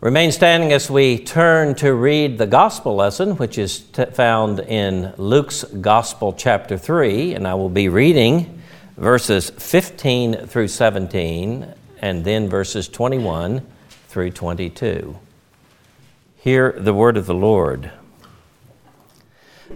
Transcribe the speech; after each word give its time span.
Remain 0.00 0.30
standing 0.30 0.72
as 0.72 0.88
we 0.88 1.18
turn 1.18 1.74
to 1.74 1.92
read 1.92 2.38
the 2.38 2.46
gospel 2.46 2.94
lesson, 2.94 3.36
which 3.36 3.58
is 3.58 3.80
t- 3.80 4.04
found 4.04 4.60
in 4.60 5.12
Luke's 5.16 5.64
Gospel, 5.64 6.32
chapter 6.32 6.78
3, 6.78 7.34
and 7.34 7.48
I 7.48 7.54
will 7.54 7.68
be 7.68 7.88
reading 7.88 8.62
verses 8.96 9.50
15 9.50 10.46
through 10.46 10.68
17 10.68 11.74
and 12.00 12.24
then 12.24 12.48
verses 12.48 12.86
21 12.86 13.66
through 14.06 14.30
22. 14.30 15.18
Hear 16.36 16.76
the 16.78 16.94
word 16.94 17.16
of 17.16 17.26
the 17.26 17.34
Lord. 17.34 17.90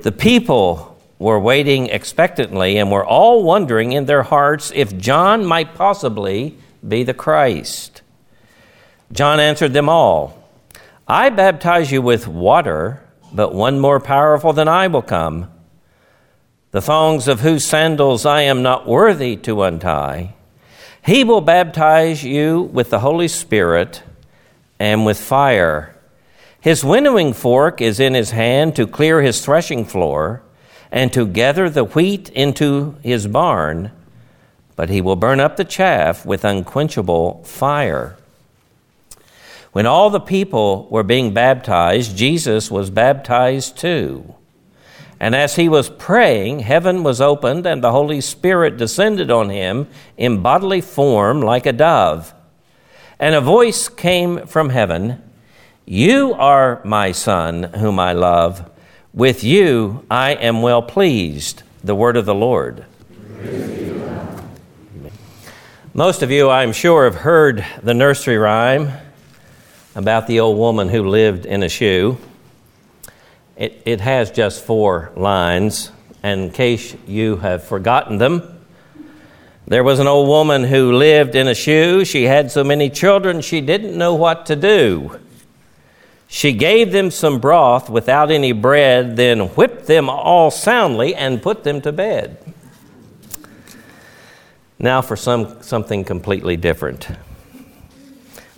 The 0.02 0.12
people 0.12 1.02
were 1.18 1.40
waiting 1.40 1.88
expectantly 1.88 2.78
and 2.78 2.92
were 2.92 3.04
all 3.04 3.42
wondering 3.42 3.90
in 3.90 4.06
their 4.06 4.22
hearts 4.22 4.70
if 4.72 4.96
John 4.96 5.44
might 5.44 5.74
possibly 5.74 6.56
be 6.86 7.02
the 7.02 7.12
Christ. 7.12 8.01
John 9.12 9.40
answered 9.40 9.74
them 9.74 9.88
all 9.88 10.38
I 11.06 11.28
baptize 11.28 11.92
you 11.92 12.00
with 12.00 12.26
water, 12.26 13.02
but 13.32 13.54
one 13.54 13.78
more 13.78 14.00
powerful 14.00 14.52
than 14.52 14.68
I 14.68 14.86
will 14.86 15.02
come, 15.02 15.50
the 16.70 16.80
thongs 16.80 17.28
of 17.28 17.40
whose 17.40 17.64
sandals 17.64 18.24
I 18.24 18.42
am 18.42 18.62
not 18.62 18.86
worthy 18.86 19.36
to 19.38 19.62
untie. 19.62 20.34
He 21.04 21.24
will 21.24 21.40
baptize 21.40 22.24
you 22.24 22.62
with 22.62 22.90
the 22.90 23.00
Holy 23.00 23.28
Spirit 23.28 24.02
and 24.78 25.04
with 25.04 25.20
fire. 25.20 25.94
His 26.60 26.84
winnowing 26.84 27.32
fork 27.32 27.80
is 27.80 27.98
in 27.98 28.14
his 28.14 28.30
hand 28.30 28.76
to 28.76 28.86
clear 28.86 29.20
his 29.20 29.44
threshing 29.44 29.84
floor 29.84 30.42
and 30.90 31.12
to 31.12 31.26
gather 31.26 31.68
the 31.68 31.84
wheat 31.84 32.28
into 32.30 32.94
his 33.02 33.26
barn, 33.26 33.90
but 34.76 34.88
he 34.88 35.00
will 35.00 35.16
burn 35.16 35.40
up 35.40 35.56
the 35.56 35.64
chaff 35.64 36.24
with 36.24 36.44
unquenchable 36.44 37.42
fire. 37.42 38.16
When 39.72 39.86
all 39.86 40.10
the 40.10 40.20
people 40.20 40.86
were 40.90 41.02
being 41.02 41.32
baptized, 41.32 42.16
Jesus 42.16 42.70
was 42.70 42.90
baptized 42.90 43.78
too. 43.78 44.34
And 45.18 45.34
as 45.34 45.56
he 45.56 45.68
was 45.68 45.88
praying, 45.88 46.60
heaven 46.60 47.02
was 47.02 47.20
opened, 47.20 47.64
and 47.64 47.82
the 47.82 47.92
Holy 47.92 48.20
Spirit 48.20 48.76
descended 48.76 49.30
on 49.30 49.48
him 49.48 49.88
in 50.18 50.42
bodily 50.42 50.80
form 50.80 51.40
like 51.40 51.64
a 51.64 51.72
dove. 51.72 52.34
And 53.18 53.34
a 53.34 53.40
voice 53.40 53.88
came 53.88 54.46
from 54.46 54.68
heaven 54.68 55.22
You 55.86 56.34
are 56.34 56.82
my 56.84 57.12
Son, 57.12 57.62
whom 57.62 57.98
I 57.98 58.12
love. 58.12 58.68
With 59.14 59.42
you 59.42 60.04
I 60.10 60.32
am 60.32 60.60
well 60.60 60.82
pleased. 60.82 61.62
The 61.82 61.94
word 61.94 62.16
of 62.16 62.26
the 62.26 62.34
Lord. 62.34 62.84
Most 65.94 66.22
of 66.22 66.30
you, 66.30 66.50
I'm 66.50 66.72
sure, 66.72 67.04
have 67.04 67.16
heard 67.16 67.64
the 67.82 67.94
nursery 67.94 68.38
rhyme 68.38 68.92
about 69.94 70.26
the 70.26 70.40
old 70.40 70.58
woman 70.58 70.88
who 70.88 71.08
lived 71.08 71.46
in 71.46 71.62
a 71.62 71.68
shoe. 71.68 72.18
It, 73.56 73.82
it 73.84 74.00
has 74.00 74.30
just 74.30 74.64
four 74.64 75.12
lines, 75.16 75.90
and 76.22 76.42
in 76.42 76.50
case 76.50 76.96
you 77.06 77.36
have 77.36 77.64
forgotten 77.64 78.18
them, 78.18 78.60
there 79.66 79.84
was 79.84 80.00
an 80.00 80.06
old 80.06 80.28
woman 80.28 80.64
who 80.64 80.92
lived 80.92 81.34
in 81.34 81.46
a 81.48 81.54
shoe. 81.54 82.04
She 82.04 82.24
had 82.24 82.50
so 82.50 82.64
many 82.64 82.90
children 82.90 83.40
she 83.40 83.60
didn't 83.60 83.96
know 83.96 84.14
what 84.14 84.46
to 84.46 84.56
do. 84.56 85.18
She 86.26 86.52
gave 86.52 86.92
them 86.92 87.10
some 87.10 87.38
broth 87.40 87.90
without 87.90 88.30
any 88.30 88.52
bread, 88.52 89.16
then 89.16 89.48
whipped 89.48 89.86
them 89.86 90.08
all 90.08 90.50
soundly 90.50 91.14
and 91.14 91.42
put 91.42 91.62
them 91.62 91.80
to 91.82 91.92
bed. 91.92 92.38
Now 94.78 95.02
for 95.02 95.14
some, 95.14 95.62
something 95.62 96.04
completely 96.04 96.56
different. 96.56 97.06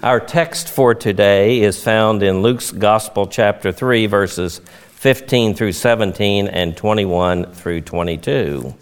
Our 0.05 0.21
text 0.21 0.69
for 0.69 0.95
today 0.95 1.63
is 1.63 1.83
found 1.83 2.23
in 2.23 2.43
Luke's 2.43 2.71
Gospel, 2.71 3.27
chapter 3.27 3.73
3, 3.73 4.05
verses 4.05 4.61
15 4.97 5.55
through 5.55 5.73
17 5.73 6.47
and 6.47 6.77
21 6.77 7.55
through 7.55 7.81
22. 7.81 8.75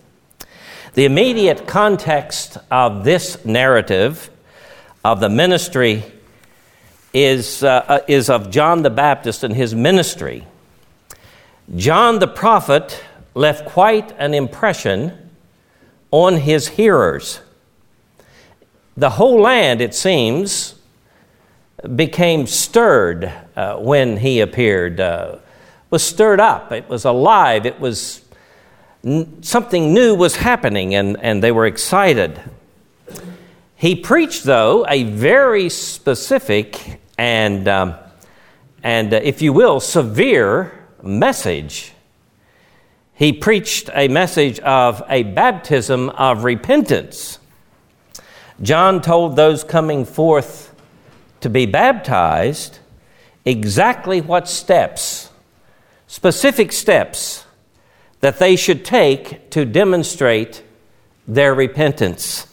The 0.95 1.05
immediate 1.05 1.69
context 1.69 2.59
of 2.73 3.05
this 3.05 3.45
narrative 3.45 4.31
of 5.05 5.21
the 5.21 5.29
ministry 5.29 6.03
is, 7.15 7.63
uh, 7.63 7.85
uh 7.87 8.01
is 8.09 8.29
of 8.29 8.51
John 8.51 8.83
the 8.83 8.91
Baptist 8.91 9.45
and 9.45 9.55
his 9.55 9.77
ministry. 9.77 10.45
John 11.77 12.19
the 12.19 12.27
prophet 12.27 13.01
left 13.37 13.67
quite 13.67 14.13
an 14.19 14.35
impression 14.35 15.31
on 16.11 16.39
his 16.39 16.67
hearers. 16.67 17.39
The 18.97 19.11
whole 19.11 19.41
land, 19.41 19.81
it 19.81 19.95
seems, 19.95 20.82
became 21.97 22.47
stirred 22.47 23.33
uh, 23.57 23.77
when 23.77 24.17
he 24.17 24.41
appeared, 24.41 25.01
uh, 25.01 25.37
was 25.91 26.03
stirred 26.03 26.41
up. 26.41 26.73
It 26.73 26.89
was 26.89 27.05
alive. 27.05 27.67
It 27.67 27.81
was 27.81 28.23
n- 29.05 29.43
something 29.43 29.93
new 29.93 30.15
was 30.15 30.37
happening, 30.37 30.95
and, 30.95 31.17
and 31.21 31.43
they 31.43 31.53
were 31.53 31.67
excited. 31.67 32.41
He 33.77 33.97
preached, 33.97 34.45
though, 34.45 34.87
a 34.89 35.03
very 35.03 35.69
specific 35.69 37.01
and, 37.19 37.67
um, 37.67 37.95
and 38.83 39.13
uh, 39.13 39.21
if 39.23 39.43
you 39.43 39.53
will, 39.53 39.81
severe 39.81 40.87
message. 41.03 41.93
He 43.15 43.33
preached 43.33 43.91
a 43.93 44.09
message 44.09 44.59
of 44.61 45.03
a 45.09 45.25
baptism 45.25 46.11
of 46.11 46.45
repentance. 46.45 47.39
John 48.61 49.01
told 49.03 49.35
those 49.35 49.65
coming 49.65 50.05
forth 50.05 50.72
to 51.43 51.51
be 51.51 51.67
baptized 51.67 52.79
exactly 53.45 54.21
what 54.21 54.49
steps, 54.49 55.31
specific 56.07 56.73
steps, 56.73 57.45
that 58.21 58.39
they 58.39 58.57
should 58.57 58.85
take 58.85 59.51
to 59.51 59.65
demonstrate 59.65 60.63
their 61.27 61.55
repentance. 61.55 62.47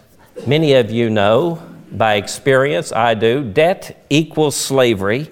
many 0.47 0.75
of 0.75 0.91
you 0.91 1.09
know 1.09 1.63
by 1.91 2.15
experience, 2.15 2.93
I 2.93 3.15
do, 3.15 3.43
debt 3.43 4.05
equals 4.11 4.57
slavery 4.57 5.31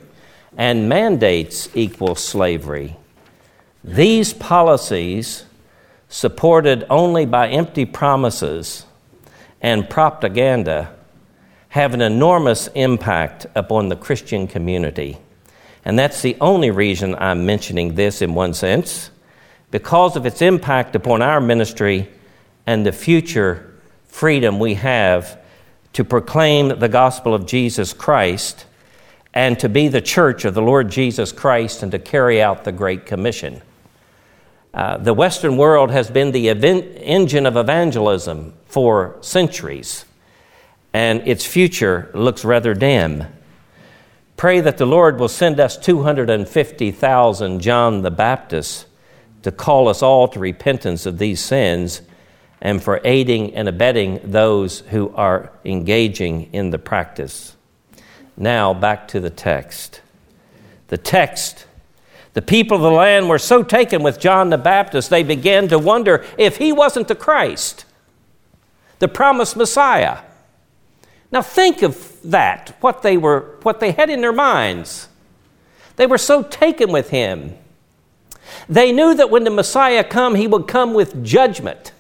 and 0.57 0.89
mandates 0.89 1.69
equal 1.75 2.15
slavery. 2.15 2.97
These 3.85 4.35
policies, 4.35 5.45
supported 6.09 6.87
only 6.91 7.25
by 7.25 7.49
empty 7.49 7.87
promises 7.87 8.85
and 9.61 9.89
propaganda, 9.89 10.95
have 11.71 11.95
an 11.95 12.01
enormous 12.01 12.67
impact 12.75 13.47
upon 13.55 13.89
the 13.89 13.97
Christian 13.97 14.47
community. 14.47 15.19
And 15.85 15.99
that's 15.99 16.21
the 16.21 16.37
only 16.41 16.71
reason 16.71 17.15
I'm 17.15 17.47
mentioning 17.47 17.95
this 17.95 18.21
in 18.21 18.35
one 18.35 18.55
sense, 18.55 19.11
because 19.71 20.17
of 20.17 20.27
its 20.27 20.43
impact 20.43 20.97
upon 20.97 21.23
our 21.23 21.41
ministry 21.41 22.09
and 22.71 22.87
the 22.87 22.93
future 22.93 23.75
freedom 24.07 24.61
we 24.61 24.75
have 24.75 25.41
to 25.93 26.05
proclaim 26.05 26.69
the 26.79 26.89
gospel 26.89 27.35
of 27.35 27.45
Jesus 27.45 27.93
Christ 27.93 28.65
and 29.35 29.59
to 29.59 29.69
be 29.69 29.89
the 29.89 30.01
church 30.01 30.45
of 30.45 30.55
the 30.55 30.63
Lord 30.63 30.89
Jesus 30.89 31.33
Christ 31.33 31.83
and 31.83 31.91
to 31.91 31.99
carry 31.99 32.41
out 32.41 32.63
the 32.63 32.71
Great 32.71 33.07
Commission. 33.07 33.61
Uh, 34.73 34.99
the 34.99 35.13
Western 35.13 35.57
world 35.57 35.91
has 35.91 36.13
been 36.13 36.31
the 36.31 36.47
event, 36.47 36.87
engine 36.99 37.45
of 37.45 37.57
evangelism 37.57 38.55
for 38.67 39.17
centuries, 39.21 40.05
and 40.93 41.27
its 41.27 41.45
future 41.45 42.09
looks 42.15 42.45
rather 42.45 42.73
dim. 42.73 43.25
Pray 44.37 44.61
that 44.61 44.79
the 44.79 44.87
Lord 44.87 45.19
will 45.19 45.27
send 45.27 45.59
us 45.59 45.77
250,000 45.77 47.59
John 47.59 48.03
the 48.03 48.13
Baptist 48.13 48.87
to 49.43 49.51
call 49.51 49.89
us 49.89 50.05
all 50.05 50.29
to 50.29 50.39
repentance 50.39 51.05
of 51.05 51.19
these 51.19 51.41
sins 51.41 52.03
and 52.61 52.83
for 52.83 53.01
aiding 53.05 53.55
and 53.55 53.69
abetting 53.69 54.21
those 54.25 54.81
who 54.81 55.15
are 55.15 55.51
engaging 55.65 56.53
in 56.53 56.71
the 56.71 56.79
practice. 56.79 57.57
Now, 58.37 58.75
back 58.75 59.09
to 59.09 59.21
the 59.21 59.31
text. 59.31 60.03
The 60.89 60.99
text. 60.99 61.67
The 62.35 62.43
people 62.43 62.77
of 62.77 62.83
the 62.83 62.91
land 62.91 63.29
were 63.29 63.39
so 63.39 63.63
taken 63.63 64.03
with 64.03 64.21
John 64.21 64.51
the 64.51 64.59
Baptist, 64.59 65.11
they 65.11 65.23
began 65.23 65.69
to 65.69 65.79
wonder 65.79 66.25
if 66.39 66.59
he 66.59 66.73
wasn't 66.73 67.09
the 67.09 67.15
Christ, 67.15 67.85
the 68.99 69.09
promised 69.09 69.57
Messiah. 69.57 70.19
Now, 71.33 71.43
think 71.43 71.83
of 71.83 72.19
that, 72.25 72.77
what 72.81 73.03
they, 73.03 73.17
were, 73.17 73.59
what 73.63 73.81
they 73.81 73.93
had 73.93 74.11
in 74.11 74.21
their 74.21 74.33
minds. 74.33 75.09
They 75.97 76.07
were 76.07 76.19
so 76.19 76.43
taken 76.43 76.91
with 76.93 77.11
him. 77.11 77.57
They 78.69 78.93
knew 78.93 79.15
that 79.15 79.31
when 79.31 79.45
the 79.45 79.51
Messiah 79.51 80.03
come, 80.03 80.35
he 80.35 80.47
would 80.47 80.67
come 80.67 80.93
with 80.93 81.25
judgment 81.25 81.93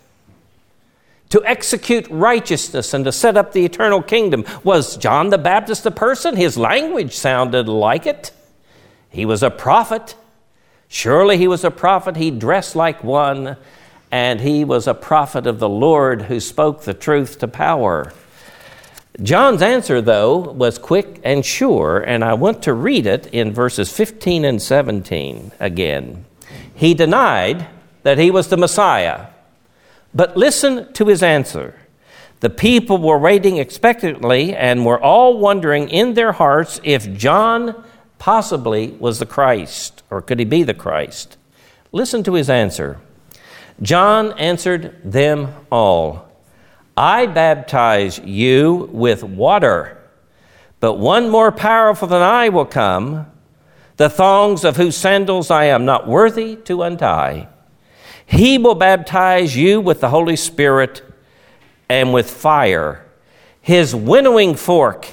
to 1.30 1.42
execute 1.44 2.06
righteousness 2.10 2.92
and 2.92 3.04
to 3.04 3.12
set 3.12 3.36
up 3.36 3.52
the 3.52 3.64
eternal 3.64 4.02
kingdom. 4.02 4.44
Was 4.62 4.96
John 4.96 5.30
the 5.30 5.38
Baptist 5.38 5.86
a 5.86 5.90
person? 5.90 6.36
His 6.36 6.58
language 6.58 7.14
sounded 7.16 7.68
like 7.68 8.06
it. 8.06 8.32
He 9.08 9.24
was 9.24 9.42
a 9.42 9.50
prophet. 9.50 10.16
Surely 10.88 11.38
he 11.38 11.48
was 11.48 11.64
a 11.64 11.70
prophet. 11.70 12.16
He 12.16 12.30
dressed 12.30 12.74
like 12.74 13.02
one, 13.04 13.56
and 14.10 14.40
he 14.40 14.64
was 14.64 14.86
a 14.86 14.94
prophet 14.94 15.46
of 15.46 15.60
the 15.60 15.68
Lord 15.68 16.22
who 16.22 16.40
spoke 16.40 16.82
the 16.82 16.94
truth 16.94 17.38
to 17.38 17.48
power. 17.48 18.12
John's 19.22 19.62
answer, 19.62 20.00
though, 20.00 20.38
was 20.38 20.78
quick 20.78 21.20
and 21.22 21.44
sure, 21.44 21.98
and 22.00 22.24
I 22.24 22.34
want 22.34 22.62
to 22.64 22.74
read 22.74 23.06
it 23.06 23.26
in 23.26 23.52
verses 23.52 23.92
15 23.92 24.44
and 24.44 24.60
17 24.60 25.52
again. 25.60 26.24
He 26.74 26.94
denied 26.94 27.68
that 28.02 28.18
he 28.18 28.30
was 28.30 28.48
the 28.48 28.56
Messiah 28.56 29.26
but 30.14 30.36
listen 30.36 30.92
to 30.94 31.06
his 31.06 31.22
answer. 31.22 31.74
The 32.40 32.50
people 32.50 32.98
were 32.98 33.18
waiting 33.18 33.58
expectantly 33.58 34.54
and 34.54 34.86
were 34.86 35.00
all 35.00 35.38
wondering 35.38 35.88
in 35.88 36.14
their 36.14 36.32
hearts 36.32 36.80
if 36.82 37.12
John 37.12 37.84
possibly 38.18 38.92
was 38.98 39.18
the 39.18 39.26
Christ, 39.26 40.02
or 40.10 40.22
could 40.22 40.38
he 40.38 40.44
be 40.44 40.62
the 40.62 40.74
Christ? 40.74 41.36
Listen 41.92 42.22
to 42.24 42.34
his 42.34 42.48
answer. 42.48 42.98
John 43.82 44.32
answered 44.38 45.00
them 45.04 45.54
all 45.70 46.30
I 46.96 47.26
baptize 47.26 48.18
you 48.18 48.90
with 48.92 49.22
water, 49.22 49.96
but 50.80 50.94
one 50.94 51.30
more 51.30 51.50
powerful 51.50 52.08
than 52.08 52.20
I 52.20 52.50
will 52.50 52.66
come, 52.66 53.26
the 53.96 54.10
thongs 54.10 54.64
of 54.64 54.76
whose 54.76 54.96
sandals 54.96 55.50
I 55.50 55.64
am 55.64 55.86
not 55.86 56.06
worthy 56.06 56.56
to 56.56 56.82
untie. 56.82 57.48
He 58.30 58.58
will 58.58 58.76
baptize 58.76 59.56
you 59.56 59.80
with 59.80 60.00
the 60.00 60.08
Holy 60.08 60.36
Spirit 60.36 61.02
and 61.88 62.14
with 62.14 62.30
fire. 62.30 63.04
His 63.60 63.92
winnowing 63.92 64.54
fork 64.54 65.08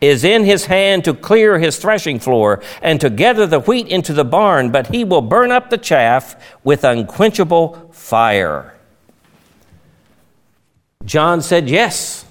is 0.00 0.22
in 0.22 0.44
his 0.44 0.66
hand 0.66 1.04
to 1.04 1.12
clear 1.12 1.58
his 1.58 1.76
threshing 1.78 2.20
floor 2.20 2.62
and 2.80 3.00
to 3.00 3.10
gather 3.10 3.48
the 3.48 3.58
wheat 3.58 3.88
into 3.88 4.12
the 4.12 4.24
barn, 4.24 4.70
but 4.70 4.86
he 4.94 5.02
will 5.02 5.22
burn 5.22 5.50
up 5.50 5.70
the 5.70 5.78
chaff 5.78 6.36
with 6.62 6.84
unquenchable 6.84 7.90
fire. 7.92 8.74
John 11.04 11.42
said, 11.42 11.68
Yes, 11.68 12.24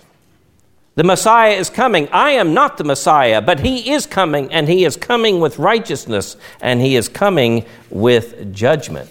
the 0.95 1.03
Messiah 1.03 1.55
is 1.55 1.69
coming. 1.69 2.07
I 2.13 2.31
am 2.31 2.53
not 2.53 2.77
the 2.77 2.85
Messiah, 2.85 3.41
but 3.41 3.59
he 3.59 3.91
is 3.91 4.05
coming, 4.05 4.51
and 4.53 4.69
he 4.69 4.85
is 4.85 4.95
coming 4.95 5.41
with 5.41 5.59
righteousness, 5.59 6.37
and 6.61 6.79
he 6.79 6.95
is 6.95 7.09
coming 7.09 7.65
with 7.89 8.53
judgment 8.53 9.09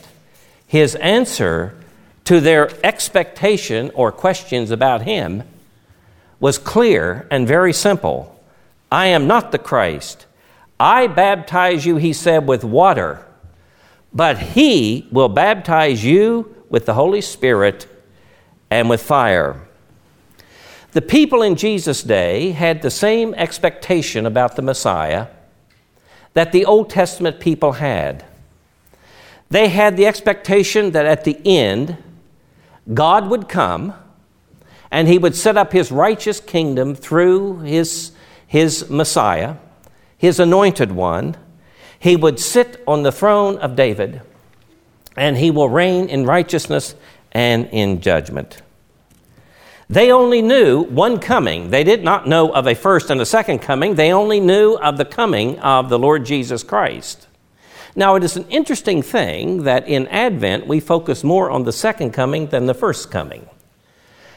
his 0.71 0.95
answer 0.95 1.75
to 2.23 2.39
their 2.39 2.71
expectation 2.87 3.91
or 3.93 4.13
questions 4.13 4.71
about 4.71 5.03
him 5.03 5.43
was 6.39 6.59
clear 6.59 7.27
and 7.29 7.45
very 7.45 7.73
simple 7.73 8.41
I 8.93 9.07
am 9.07 9.27
not 9.27 9.51
the 9.51 9.59
Christ. 9.59 10.27
I 10.79 11.09
baptize 11.09 11.85
you, 11.85 11.97
he 11.97 12.13
said, 12.13 12.47
with 12.47 12.63
water, 12.63 13.27
but 14.15 14.39
he 14.39 15.09
will 15.11 15.29
baptize 15.29 16.05
you 16.05 16.55
with 16.69 16.87
the 16.87 16.95
Holy 16.95 17.21
Spirit 17.21 17.89
and 18.71 18.89
with 18.89 19.03
fire. 19.03 19.61
The 20.93 21.03
people 21.03 21.43
in 21.43 21.57
Jesus' 21.57 22.05
day 22.05 22.53
had 22.53 22.81
the 22.81 22.93
same 22.93 23.35
expectation 23.35 24.25
about 24.25 24.55
the 24.55 24.63
Messiah 24.63 25.27
that 26.35 26.53
the 26.53 26.65
Old 26.65 26.91
Testament 26.91 27.41
people 27.41 27.73
had. 27.73 28.25
They 29.51 29.69
had 29.69 29.97
the 29.97 30.07
expectation 30.07 30.93
that 30.93 31.07
at 31.07 31.25
the 31.25 31.39
end, 31.45 31.97
God 32.95 33.29
would 33.29 33.49
come 33.49 33.95
and 34.91 35.09
he 35.09 35.19
would 35.19 35.35
set 35.35 35.57
up 35.57 35.73
his 35.73 35.93
righteous 35.93 36.41
kingdom 36.41 36.95
through 36.95 37.61
his, 37.61 38.13
his 38.47 38.89
Messiah, 38.89 39.57
his 40.17 40.41
anointed 40.41 40.93
one. 40.93 41.37
He 41.99 42.17
would 42.17 42.39
sit 42.39 42.83
on 42.87 43.03
the 43.03 43.13
throne 43.13 43.59
of 43.59 43.77
David 43.77 44.23
and 45.17 45.37
he 45.37 45.51
will 45.51 45.69
reign 45.69 46.09
in 46.09 46.25
righteousness 46.25 46.95
and 47.33 47.69
in 47.73 48.01
judgment. 48.01 48.63
They 49.89 50.13
only 50.13 50.41
knew 50.41 50.85
one 50.85 51.19
coming. 51.19 51.71
They 51.71 51.83
did 51.83 52.05
not 52.05 52.29
know 52.29 52.53
of 52.53 52.69
a 52.69 52.77
first 52.77 53.11
and 53.11 53.21
a 53.21 53.27
second 53.27 53.59
coming. 53.59 53.97
They 53.97 54.13
only 54.13 54.39
knew 54.39 54.75
of 54.75 54.97
the 54.97 55.05
coming 55.05 55.59
of 55.59 55.89
the 55.89 55.99
Lord 55.99 56.25
Jesus 56.25 56.63
Christ. 56.63 57.27
Now, 57.97 58.15
it 58.15 58.25
is 58.25 58.37
an 58.37 58.47
interesting 58.49 59.03
thing 59.03 59.65
that 59.65 59.89
in 59.89 60.07
Advent 60.09 60.67
we 60.67 60.81
focus 60.81 61.25
more 61.25 61.51
on 61.51 61.65
the 61.65 61.73
second 61.73 62.13
coming 62.13 62.47
than 62.47 62.67
the 62.67 62.75
first 62.75 63.11
coming. 63.11 63.49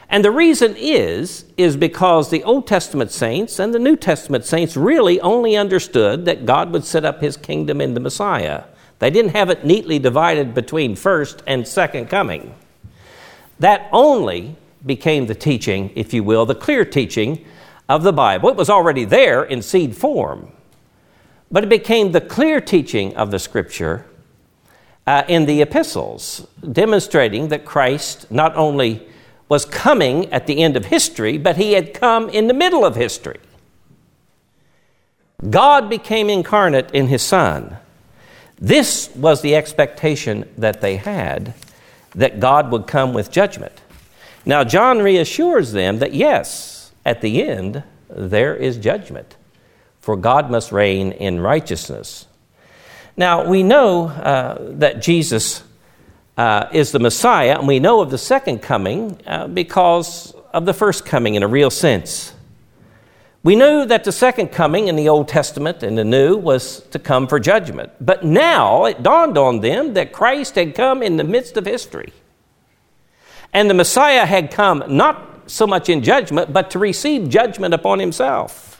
And 0.08 0.24
the 0.24 0.30
reason 0.30 0.74
is 0.76 1.44
is 1.56 1.76
because 1.76 2.30
the 2.30 2.44
Old 2.44 2.66
Testament 2.66 3.10
saints 3.10 3.58
and 3.58 3.72
the 3.72 3.78
New 3.78 3.96
Testament 3.96 4.44
saints 4.44 4.76
really 4.76 5.20
only 5.20 5.56
understood 5.56 6.24
that 6.26 6.46
God 6.46 6.72
would 6.72 6.84
set 6.84 7.04
up 7.04 7.20
his 7.20 7.36
kingdom 7.36 7.80
in 7.80 7.94
the 7.94 8.00
Messiah. 8.00 8.64
They 8.98 9.10
didn't 9.10 9.32
have 9.32 9.50
it 9.50 9.64
neatly 9.64 9.98
divided 9.98 10.54
between 10.54 10.94
first 10.94 11.42
and 11.46 11.66
second 11.66 12.10
coming. 12.10 12.54
That 13.58 13.88
only 13.92 14.56
became 14.84 15.26
the 15.26 15.34
teaching, 15.34 15.90
if 15.94 16.12
you 16.12 16.22
will, 16.22 16.46
the 16.46 16.54
clear 16.54 16.84
teaching 16.84 17.44
of 17.88 18.02
the 18.02 18.12
Bible. 18.12 18.48
It 18.50 18.56
was 18.56 18.70
already 18.70 19.04
there 19.04 19.44
in 19.44 19.62
seed 19.62 19.96
form. 19.96 20.52
But 21.54 21.62
it 21.62 21.68
became 21.68 22.10
the 22.10 22.20
clear 22.20 22.60
teaching 22.60 23.14
of 23.16 23.30
the 23.30 23.38
Scripture 23.38 24.06
uh, 25.06 25.22
in 25.28 25.46
the 25.46 25.62
epistles, 25.62 26.48
demonstrating 26.72 27.46
that 27.46 27.64
Christ 27.64 28.28
not 28.28 28.56
only 28.56 29.06
was 29.48 29.64
coming 29.64 30.32
at 30.32 30.48
the 30.48 30.64
end 30.64 30.76
of 30.76 30.86
history, 30.86 31.38
but 31.38 31.56
he 31.56 31.74
had 31.74 31.94
come 31.94 32.28
in 32.28 32.48
the 32.48 32.54
middle 32.54 32.84
of 32.84 32.96
history. 32.96 33.38
God 35.48 35.88
became 35.88 36.28
incarnate 36.28 36.90
in 36.90 37.06
his 37.06 37.22
Son. 37.22 37.76
This 38.58 39.14
was 39.14 39.40
the 39.40 39.54
expectation 39.54 40.50
that 40.58 40.80
they 40.80 40.96
had 40.96 41.54
that 42.16 42.40
God 42.40 42.72
would 42.72 42.88
come 42.88 43.14
with 43.14 43.30
judgment. 43.30 43.80
Now, 44.44 44.64
John 44.64 44.98
reassures 44.98 45.70
them 45.70 46.00
that 46.00 46.14
yes, 46.14 46.90
at 47.06 47.20
the 47.20 47.44
end, 47.44 47.84
there 48.08 48.56
is 48.56 48.76
judgment 48.76 49.36
for 50.04 50.16
God 50.16 50.50
must 50.50 50.70
reign 50.70 51.12
in 51.12 51.40
righteousness. 51.40 52.26
Now, 53.16 53.48
we 53.48 53.62
know 53.62 54.08
uh, 54.08 54.58
that 54.78 55.00
Jesus 55.00 55.62
uh, 56.36 56.68
is 56.72 56.92
the 56.92 56.98
Messiah, 56.98 57.58
and 57.58 57.66
we 57.66 57.80
know 57.80 58.02
of 58.02 58.10
the 58.10 58.18
second 58.18 58.58
coming 58.58 59.18
uh, 59.26 59.48
because 59.48 60.34
of 60.52 60.66
the 60.66 60.74
first 60.74 61.06
coming 61.06 61.36
in 61.36 61.42
a 61.42 61.48
real 61.48 61.70
sense. 61.70 62.34
We 63.42 63.56
knew 63.56 63.86
that 63.86 64.04
the 64.04 64.12
second 64.12 64.48
coming 64.48 64.88
in 64.88 64.96
the 64.96 65.08
Old 65.08 65.26
Testament 65.26 65.82
and 65.82 65.96
the 65.96 66.04
New 66.04 66.36
was 66.36 66.80
to 66.90 66.98
come 66.98 67.26
for 67.26 67.40
judgment. 67.40 67.90
But 67.98 68.24
now 68.24 68.84
it 68.84 69.02
dawned 69.02 69.38
on 69.38 69.60
them 69.60 69.94
that 69.94 70.12
Christ 70.12 70.56
had 70.56 70.74
come 70.74 71.02
in 71.02 71.16
the 71.16 71.24
midst 71.24 71.56
of 71.56 71.64
history. 71.64 72.12
And 73.54 73.70
the 73.70 73.74
Messiah 73.74 74.26
had 74.26 74.50
come 74.50 74.84
not 74.86 75.50
so 75.50 75.66
much 75.66 75.88
in 75.88 76.02
judgment, 76.02 76.52
but 76.52 76.72
to 76.72 76.78
receive 76.78 77.30
judgment 77.30 77.72
upon 77.72 78.00
himself. 78.00 78.73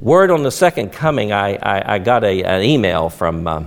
Word 0.00 0.30
on 0.30 0.42
the 0.42 0.50
second 0.50 0.92
coming, 0.92 1.32
I, 1.32 1.54
I, 1.54 1.94
I 1.94 1.98
got 1.98 2.22
a, 2.22 2.42
an 2.42 2.62
email 2.62 3.08
from 3.08 3.46
uh, 3.46 3.64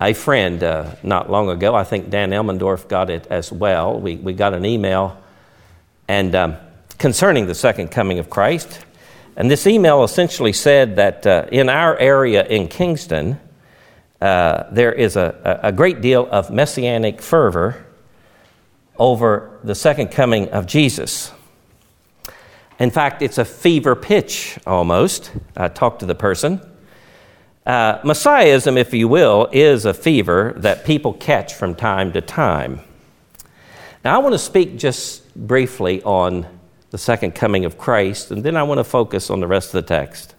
a 0.00 0.12
friend 0.12 0.62
uh, 0.62 0.94
not 1.02 1.28
long 1.28 1.50
ago. 1.50 1.74
I 1.74 1.82
think 1.82 2.08
Dan 2.08 2.30
Elmendorf 2.30 2.88
got 2.88 3.10
it 3.10 3.26
as 3.26 3.50
well. 3.50 3.98
We, 3.98 4.14
we 4.14 4.32
got 4.32 4.54
an 4.54 4.64
email 4.64 5.20
and 6.06 6.34
um, 6.36 6.56
concerning 6.98 7.46
the 7.46 7.54
second 7.54 7.88
coming 7.88 8.20
of 8.20 8.30
Christ. 8.30 8.84
And 9.36 9.50
this 9.50 9.66
email 9.66 10.04
essentially 10.04 10.52
said 10.52 10.96
that 10.96 11.26
uh, 11.26 11.46
in 11.50 11.68
our 11.68 11.98
area 11.98 12.46
in 12.46 12.68
Kingston, 12.68 13.40
uh, 14.20 14.64
there 14.70 14.92
is 14.92 15.16
a, 15.16 15.60
a 15.64 15.72
great 15.72 16.00
deal 16.00 16.28
of 16.30 16.50
messianic 16.50 17.20
fervor 17.20 17.84
over 18.96 19.58
the 19.64 19.74
second 19.74 20.12
coming 20.12 20.48
of 20.50 20.66
Jesus. 20.66 21.32
In 22.78 22.90
fact, 22.90 23.22
it's 23.22 23.38
a 23.38 23.44
fever 23.44 23.96
pitch 23.96 24.58
almost. 24.66 25.32
I 25.56 25.68
talked 25.68 26.00
to 26.00 26.06
the 26.06 26.14
person. 26.14 26.60
Uh, 27.66 28.00
Messiahism, 28.00 28.76
if 28.76 28.94
you 28.94 29.08
will, 29.08 29.48
is 29.52 29.84
a 29.84 29.92
fever 29.92 30.54
that 30.56 30.84
people 30.84 31.12
catch 31.12 31.54
from 31.54 31.74
time 31.74 32.12
to 32.12 32.20
time. 32.20 32.80
Now, 34.04 34.14
I 34.14 34.18
want 34.18 34.32
to 34.32 34.38
speak 34.38 34.78
just 34.78 35.34
briefly 35.34 36.02
on 36.02 36.46
the 36.90 36.98
second 36.98 37.34
coming 37.34 37.64
of 37.64 37.76
Christ, 37.76 38.30
and 38.30 38.42
then 38.42 38.56
I 38.56 38.62
want 38.62 38.78
to 38.78 38.84
focus 38.84 39.28
on 39.28 39.40
the 39.40 39.46
rest 39.46 39.74
of 39.74 39.84
the 39.84 39.88
text. 39.88 40.34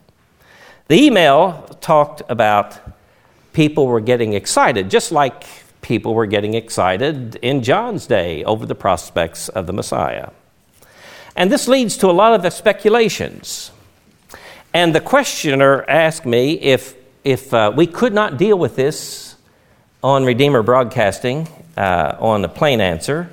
The 0.88 0.96
email 0.96 1.77
talked 1.81 2.24
about 2.29 2.79
people 3.53 3.86
were 3.86 4.00
getting 4.00 4.34
excited, 4.34 4.89
just 4.89 5.12
like 5.12 5.43
people 5.81 6.15
were 6.15 6.25
getting 6.25 6.55
excited 6.55 7.36
in 7.43 7.62
John's 7.62 8.08
day 8.08 8.43
over 8.46 8.65
the 8.65 8.75
prospects 8.75 9.50
of 9.50 9.67
the 9.67 9.74
Messiah. 9.74 10.29
And 11.36 11.51
this 11.51 11.67
leads 11.67 11.98
to 11.98 12.07
a 12.07 12.12
lot 12.12 12.33
of 12.33 12.53
speculations. 12.53 13.71
And 14.74 14.93
the 14.93 15.01
questioner 15.01 15.83
asked 15.88 16.25
me 16.25 16.53
if, 16.53 16.95
if 17.24 17.53
uh, 17.53 17.71
we 17.75 17.88
could 17.88 18.13
not 18.13 18.38
deal 18.38 18.57
with 18.57 18.75
this 18.75 19.36
on 20.03 20.25
Redeemer 20.25 20.63
Broadcasting 20.63 21.48
uh, 21.75 22.15
on 22.19 22.45
a 22.45 22.50
plain 22.50 22.81
answer 22.81 23.31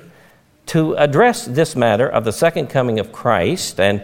to 0.67 0.95
address 0.95 1.45
this 1.45 1.75
matter 1.75 2.07
of 2.07 2.25
the 2.25 2.31
second 2.31 2.67
coming 2.67 2.99
of 2.99 3.11
Christ. 3.11 3.79
And 3.79 4.03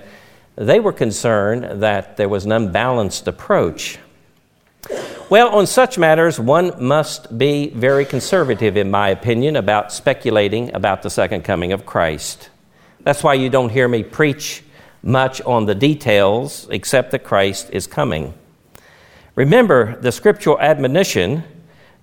they 0.55 0.79
were 0.79 0.93
concerned 0.93 1.81
that 1.81 2.17
there 2.17 2.29
was 2.29 2.45
an 2.45 2.51
unbalanced 2.51 3.27
approach. 3.27 3.97
Well, 5.29 5.49
on 5.49 5.65
such 5.65 5.97
matters, 5.97 6.39
one 6.39 6.73
must 6.83 7.37
be 7.37 7.69
very 7.69 8.05
conservative, 8.05 8.77
in 8.77 8.91
my 8.91 9.09
opinion, 9.09 9.55
about 9.55 9.91
speculating 9.91 10.73
about 10.75 11.01
the 11.01 11.09
second 11.09 11.43
coming 11.43 11.73
of 11.73 11.85
Christ. 11.85 12.49
That's 13.03 13.23
why 13.23 13.33
you 13.33 13.49
don't 13.49 13.69
hear 13.69 13.87
me 13.87 14.03
preach 14.03 14.63
much 15.01 15.41
on 15.41 15.65
the 15.65 15.75
details, 15.75 16.67
except 16.69 17.11
that 17.11 17.23
Christ 17.23 17.69
is 17.71 17.87
coming. 17.87 18.33
Remember 19.35 19.99
the 19.99 20.11
scriptural 20.11 20.59
admonition 20.59 21.43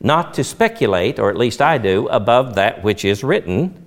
not 0.00 0.34
to 0.34 0.44
speculate, 0.44 1.18
or 1.18 1.30
at 1.30 1.36
least 1.36 1.60
I 1.60 1.78
do, 1.78 2.08
above 2.08 2.54
that 2.54 2.82
which 2.82 3.04
is 3.04 3.22
written. 3.22 3.86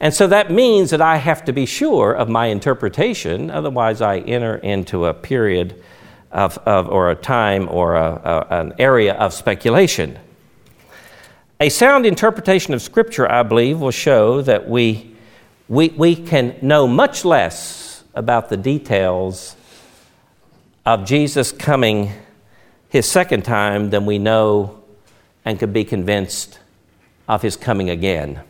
And 0.00 0.12
so 0.12 0.26
that 0.28 0.50
means 0.50 0.90
that 0.90 1.00
I 1.00 1.16
have 1.16 1.44
to 1.46 1.52
be 1.52 1.66
sure 1.66 2.12
of 2.12 2.28
my 2.28 2.46
interpretation, 2.46 3.50
otherwise, 3.50 4.00
I 4.00 4.18
enter 4.18 4.56
into 4.56 5.06
a 5.06 5.14
period 5.14 5.82
of, 6.30 6.58
of 6.58 6.88
or 6.88 7.10
a 7.10 7.16
time 7.16 7.68
or 7.68 7.94
a, 7.94 8.46
a, 8.50 8.60
an 8.60 8.74
area 8.78 9.14
of 9.14 9.32
speculation. 9.32 10.18
A 11.60 11.68
sound 11.68 12.06
interpretation 12.06 12.74
of 12.74 12.82
Scripture, 12.82 13.30
I 13.30 13.42
believe, 13.42 13.80
will 13.80 13.90
show 13.90 14.42
that 14.42 14.68
we, 14.68 15.16
we, 15.68 15.90
we 15.90 16.16
can 16.16 16.56
know 16.62 16.86
much 16.88 17.24
less 17.24 18.02
about 18.14 18.48
the 18.48 18.56
details 18.56 19.54
of 20.86 21.04
Jesus 21.04 21.52
coming 21.52 22.10
his 22.88 23.06
second 23.06 23.44
time 23.44 23.90
than 23.90 24.06
we 24.06 24.18
know 24.18 24.82
and 25.44 25.58
could 25.58 25.72
be 25.72 25.84
convinced 25.84 26.58
of 27.28 27.42
his 27.42 27.56
coming 27.56 27.90
again. 27.90 28.40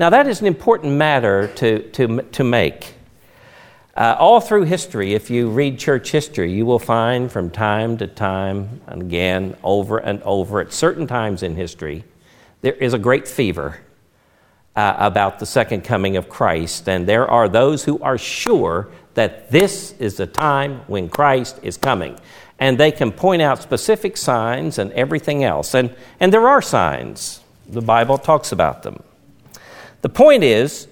Now, 0.00 0.10
that 0.10 0.26
is 0.26 0.40
an 0.40 0.46
important 0.46 0.94
matter 0.94 1.48
to, 1.56 1.88
to, 1.90 2.22
to 2.22 2.44
make. 2.44 2.94
Uh, 3.96 4.16
all 4.18 4.40
through 4.40 4.62
history, 4.62 5.14
if 5.14 5.30
you 5.30 5.48
read 5.48 5.78
church 5.78 6.10
history, 6.10 6.52
you 6.52 6.66
will 6.66 6.78
find 6.78 7.30
from 7.30 7.50
time 7.50 7.96
to 7.98 8.06
time 8.06 8.80
and 8.86 9.02
again, 9.02 9.56
over 9.62 9.98
and 9.98 10.20
over, 10.22 10.60
at 10.60 10.72
certain 10.72 11.06
times 11.06 11.42
in 11.42 11.56
history, 11.56 12.04
there 12.60 12.74
is 12.74 12.92
a 12.92 12.98
great 12.98 13.26
fever 13.26 13.78
uh, 14.78 14.94
about 14.96 15.40
the 15.40 15.46
second 15.46 15.82
coming 15.82 16.16
of 16.16 16.28
Christ. 16.28 16.88
And 16.88 17.04
there 17.04 17.28
are 17.28 17.48
those 17.48 17.82
who 17.82 17.98
are 17.98 18.16
sure 18.16 18.88
that 19.14 19.50
this 19.50 19.90
is 19.98 20.16
the 20.18 20.26
time 20.28 20.82
when 20.86 21.08
Christ 21.08 21.58
is 21.64 21.76
coming. 21.76 22.16
And 22.60 22.78
they 22.78 22.92
can 22.92 23.10
point 23.10 23.42
out 23.42 23.60
specific 23.60 24.16
signs 24.16 24.78
and 24.78 24.92
everything 24.92 25.42
else. 25.42 25.74
And, 25.74 25.96
and 26.20 26.32
there 26.32 26.46
are 26.46 26.62
signs, 26.62 27.40
the 27.66 27.80
Bible 27.80 28.18
talks 28.18 28.52
about 28.52 28.84
them. 28.84 29.02
The 30.02 30.10
point 30.10 30.44
is, 30.44 30.86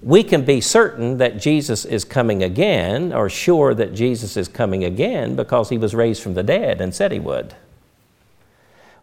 we 0.00 0.22
can 0.22 0.46
be 0.46 0.62
certain 0.62 1.18
that 1.18 1.36
Jesus 1.38 1.84
is 1.84 2.06
coming 2.06 2.42
again, 2.42 3.12
or 3.12 3.28
sure 3.28 3.74
that 3.74 3.92
Jesus 3.92 4.38
is 4.38 4.48
coming 4.48 4.84
again, 4.84 5.36
because 5.36 5.68
he 5.68 5.76
was 5.76 5.94
raised 5.94 6.22
from 6.22 6.32
the 6.32 6.42
dead 6.42 6.80
and 6.80 6.94
said 6.94 7.12
he 7.12 7.20
would. 7.20 7.54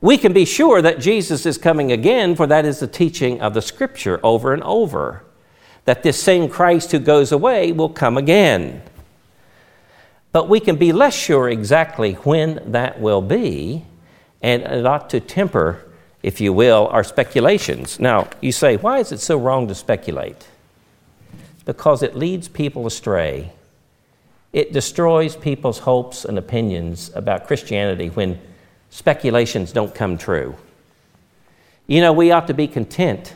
We 0.02 0.18
can 0.18 0.32
be 0.32 0.46
sure 0.46 0.82
that 0.82 1.00
Jesus 1.00 1.46
is 1.46 1.58
coming 1.58 1.92
again, 1.92 2.36
for 2.36 2.48
that 2.48 2.66
is 2.66 2.80
the 2.80 2.88
teaching 2.88 3.42
of 3.42 3.54
the 3.54 3.62
Scripture 3.62 4.20
over 4.24 4.54
and 4.54 4.64
over 4.64 5.24
that 5.86 6.04
this 6.04 6.22
same 6.22 6.50
Christ 6.50 6.92
who 6.92 7.00
goes 7.00 7.32
away 7.32 7.72
will 7.72 7.90
come 7.90 8.18
again. 8.18 8.82
But 10.32 10.48
we 10.48 10.60
can 10.60 10.76
be 10.76 10.92
less 10.92 11.16
sure 11.16 11.50
exactly 11.50 12.14
when 12.14 12.72
that 12.72 13.02
will 13.02 13.22
be, 13.22 13.86
and 14.42 14.62
it 14.62 14.86
ought 14.86 15.10
to 15.10 15.20
temper, 15.20 15.84
if 16.22 16.40
you 16.40 16.54
will, 16.54 16.88
our 16.92 17.04
speculations. 17.04 18.00
Now, 18.00 18.30
you 18.40 18.52
say, 18.52 18.78
why 18.78 19.00
is 19.00 19.12
it 19.12 19.20
so 19.20 19.38
wrong 19.38 19.68
to 19.68 19.76
speculate? 19.76 20.46
because 21.70 22.02
it 22.02 22.16
leads 22.16 22.48
people 22.48 22.88
astray. 22.88 23.52
It 24.54 24.74
destroys 24.74 25.36
people's 25.36 25.78
hopes 25.78 26.26
and 26.26 26.36
opinions 26.36 27.12
about 27.14 27.46
Christianity 27.46 28.08
when 28.08 28.42
speculations 28.90 29.72
don't 29.72 29.94
come 29.94 30.18
true. 30.18 30.56
You 31.88 32.02
know, 32.02 32.14
we 32.14 32.32
ought 32.32 32.48
to 32.48 32.54
be 32.54 32.68
content 32.68 33.34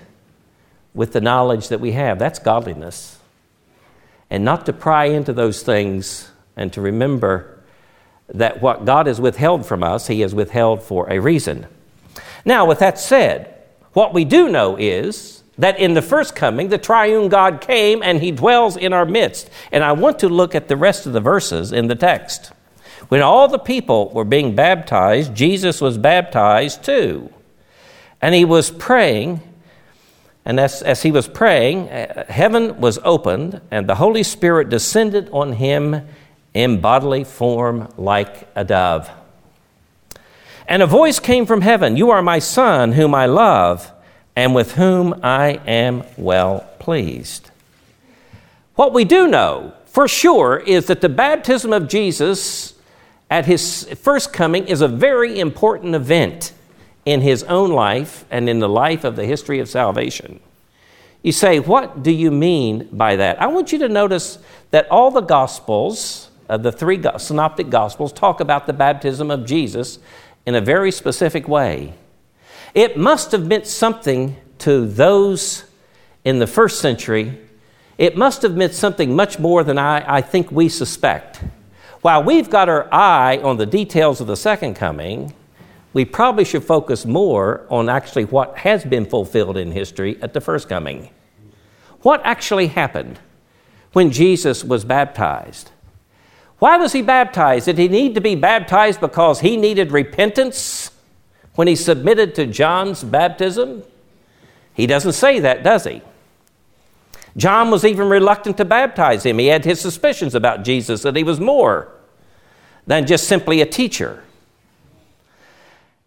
with 0.94 1.14
the 1.14 1.22
knowledge 1.22 1.70
that 1.70 1.80
we 1.80 1.94
have. 1.94 2.20
That's 2.20 2.40
godliness. 2.40 3.18
And 4.30 4.46
not 4.46 4.66
to 4.68 4.74
pry 4.74 5.06
into 5.06 5.34
those 5.34 5.64
things 5.64 6.30
and 6.56 6.72
to 6.74 6.82
remember 6.82 7.60
that 8.30 8.62
what 8.62 8.86
God 8.86 9.08
has 9.08 9.20
withheld 9.20 9.66
from 9.66 9.84
us, 9.84 10.08
He 10.08 10.22
has 10.22 10.34
withheld 10.34 10.82
for 10.82 11.10
a 11.12 11.20
reason. 11.20 11.68
Now, 12.46 12.66
with 12.66 12.80
that 12.80 13.00
said, 13.00 13.54
what 13.94 14.14
we 14.14 14.26
do 14.26 14.50
know 14.50 14.76
is 14.76 15.44
that 15.58 15.80
in 15.80 15.94
the 15.94 16.02
first 16.02 16.36
coming, 16.36 16.70
the 16.70 16.78
triune 16.78 17.30
God 17.30 17.62
came 17.62 18.02
and 18.02 18.20
he 18.22 18.32
dwells 18.32 18.76
in 18.76 18.92
our 18.92 19.06
midst. 19.06 19.50
And 19.72 19.84
I 19.84 19.92
want 19.92 20.20
to 20.20 20.30
look 20.30 20.56
at 20.56 20.68
the 20.68 20.78
rest 20.78 21.06
of 21.06 21.14
the 21.14 21.20
verses 21.20 21.72
in 21.72 21.88
the 21.88 21.96
text. 21.96 22.52
When 23.14 23.22
all 23.22 23.48
the 23.48 23.60
people 23.60 24.10
were 24.10 24.24
being 24.24 24.56
baptized, 24.56 25.36
Jesus 25.36 25.80
was 25.80 26.00
baptized 26.00 26.84
too. 26.84 27.32
And 28.20 28.34
he 28.34 28.44
was 28.44 28.72
praying, 28.72 29.40
and 30.46 30.60
as, 30.60 30.82
as 30.82 31.04
he 31.04 31.12
was 31.12 31.28
praying, 31.28 31.90
uh, 31.90 32.26
heaven 32.28 32.82
was 32.82 32.98
opened, 33.04 33.62
and 33.70 33.88
the 33.88 33.94
Holy 33.94 34.24
Spirit 34.24 34.70
descended 34.70 35.30
on 35.32 35.54
him 35.54 36.08
in 36.56 36.82
bodily 36.82 37.24
form 37.24 37.88
like 38.00 38.48
a 38.56 38.64
dove. 38.64 39.12
And 40.68 40.82
a 40.82 40.88
voice 40.88 41.20
came 41.20 41.46
from 41.46 41.62
heaven 41.62 41.96
You 41.96 42.10
are 42.10 42.24
my 42.24 42.40
Son, 42.40 42.94
whom 42.94 43.14
I 43.14 43.28
love 43.28 43.92
and 44.36 44.56
with 44.56 44.72
whom 44.72 45.20
I 45.22 45.62
am 45.68 46.04
well 46.18 46.68
pleased. 46.80 47.52
What 48.74 48.92
we 48.92 49.06
do 49.06 49.28
know 49.28 49.74
for 49.86 50.08
sure 50.08 50.58
is 50.58 50.88
that 50.88 51.02
the 51.02 51.10
baptism 51.10 51.74
of 51.74 51.88
Jesus 51.88 52.74
at 53.34 53.48
his 53.48 53.86
first 54.00 54.32
coming 54.32 54.68
is 54.68 54.82
a 54.82 54.88
very 54.88 55.40
important 55.40 55.96
event 55.96 56.54
in 57.04 57.20
his 57.20 57.42
own 57.46 57.72
life 57.72 58.26
and 58.30 58.48
in 58.48 58.60
the 58.60 58.70
life 58.70 59.04
of 59.04 59.16
the 59.16 59.26
history 59.26 59.58
of 59.58 59.68
salvation. 59.68 60.40
You 61.24 61.32
say, 61.32 61.60
What 61.60 62.04
do 62.04 62.12
you 62.12 62.30
mean 62.30 62.90
by 62.92 63.16
that? 63.16 63.42
I 63.42 63.48
want 63.48 63.72
you 63.72 63.80
to 63.80 63.90
notice 63.90 64.38
that 64.70 64.88
all 64.92 65.10
the 65.10 65.22
Gospels, 65.22 66.30
uh, 66.48 66.58
the 66.58 66.72
three 66.72 67.02
synoptic 67.18 67.72
Gospels, 67.72 68.14
talk 68.14 68.40
about 68.40 68.68
the 68.68 68.74
baptism 68.74 69.32
of 69.32 69.48
Jesus 69.48 69.98
in 70.46 70.54
a 70.54 70.62
very 70.62 70.92
specific 70.92 71.48
way. 71.48 71.96
It 72.76 72.98
must 72.98 73.32
have 73.32 73.48
meant 73.48 73.66
something 73.66 74.36
to 74.60 74.86
those 74.86 75.64
in 76.24 76.38
the 76.38 76.46
first 76.46 76.82
century. 76.82 77.40
It 77.98 78.16
must 78.16 78.44
have 78.44 78.56
meant 78.56 78.76
something 78.76 79.16
much 79.16 79.40
more 79.40 79.64
than 79.64 79.80
I, 79.80 80.18
I 80.18 80.22
think 80.22 80.52
we 80.52 80.70
suspect. 80.70 81.42
While 82.04 82.24
we've 82.24 82.50
got 82.50 82.70
our 82.70 82.88
eye 82.94 83.40
on 83.40 83.58
the 83.58 83.66
details 83.66 84.22
of 84.22 84.28
the 84.28 84.38
second 84.38 84.76
coming, 84.76 85.34
we 85.94 86.06
probably 86.06 86.46
should 86.46 86.64
focus 86.64 87.06
more 87.06 87.66
on 87.70 87.90
actually 87.90 88.26
what 88.26 88.58
has 88.60 88.86
been 88.86 89.08
fulfilled 89.08 89.58
in 89.58 89.72
history 89.72 90.22
at 90.22 90.34
the 90.34 90.42
first 90.42 90.70
coming. 90.70 91.10
What 92.02 92.22
actually 92.24 92.68
happened 92.68 93.20
when 93.94 94.12
Jesus 94.12 94.64
was 94.64 94.86
baptized? 94.86 95.72
Why 96.60 96.78
was 96.78 96.94
he 96.94 97.02
baptized? 97.02 97.66
Did 97.66 97.80
he 97.80 97.88
need 97.88 98.14
to 98.14 98.22
be 98.22 98.36
baptized 98.36 99.02
because 99.02 99.40
he 99.40 99.58
needed 99.58 99.92
repentance? 99.92 100.92
when 101.56 101.68
he 101.68 101.76
submitted 101.76 102.36
to 102.36 102.46
John's 102.48 103.04
baptism? 103.04 103.84
He 104.74 104.88
doesn't 104.88 105.14
say 105.14 105.40
that, 105.40 105.64
does 105.64 105.84
he? 105.84 106.02
John 107.36 107.72
was 107.72 107.84
even 107.84 108.10
reluctant 108.10 108.58
to 108.58 108.66
baptize 108.66 109.26
him. 109.26 109.40
He 109.40 109.48
had 109.48 109.66
his 109.66 109.82
suspicions 109.82 110.36
about 110.36 110.64
Jesus 110.64 111.02
that 111.02 111.16
he 111.16 111.24
was 111.24 111.40
more 111.40 111.92
than 112.86 113.08
just 113.08 113.28
simply 113.28 113.62
a 113.62 113.66
teacher. 113.66 114.24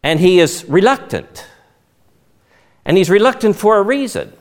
And 0.02 0.21
he 0.21 0.38
is 0.38 0.64
reluctant. 0.66 1.47
And 2.85 2.97
he's 2.97 3.11
reluctant 3.11 3.56
for 3.56 3.78
a 3.78 3.83
reason. 3.83 4.33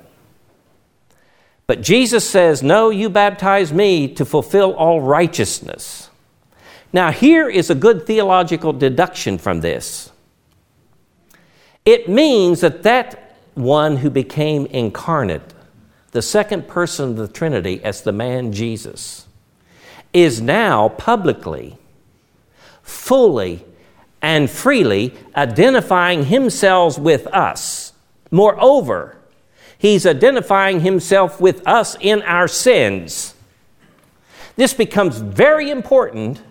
But 1.65 1.81
Jesus 1.81 2.29
says, 2.29 2.61
No, 2.61 2.91
you 2.91 3.09
baptize 3.09 3.73
me 3.73 4.07
to 4.13 4.25
fulfill 4.25 4.73
all 4.75 5.01
righteousness. 5.01 6.11
Now, 6.93 7.11
here 7.11 7.49
is 7.49 7.71
a 7.71 7.75
good 7.75 8.05
theological 8.05 8.71
deduction 8.71 9.39
from 9.39 9.61
this. 9.61 10.11
It 11.83 12.07
means 12.07 12.61
that 12.61 12.83
that 12.83 13.37
one 13.55 13.97
who 13.97 14.11
became 14.11 14.67
incarnate, 14.67 15.54
the 16.15 16.21
second 16.21 16.65
person 16.65 17.09
of 17.09 17.17
the 17.17 17.27
Trinity 17.27 17.83
as 17.83 18.03
the 18.03 18.13
man 18.13 18.53
Jesus, 18.53 19.27
is 20.13 20.39
now 20.39 20.87
publicly, 20.87 21.77
fully, 22.81 23.65
and 24.21 24.49
freely 24.49 25.13
identifying 25.35 26.23
himself 26.23 26.97
with 26.97 27.27
us. 27.27 27.91
Moreover, 28.31 29.17
he's 29.77 30.05
identifying 30.05 30.79
himself 30.79 31.41
with 31.41 31.67
us 31.67 31.97
in 31.99 32.21
our 32.21 32.47
sins. 32.47 33.35
This 34.55 34.73
becomes 34.73 35.17
very 35.17 35.69
important 35.69 36.41